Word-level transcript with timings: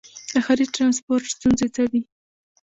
د 0.33 0.35
ښاري 0.45 0.65
ټرانسپورټ 0.75 1.23
ستونزې 1.35 1.67
څه 1.75 1.83
دي؟ 1.91 2.01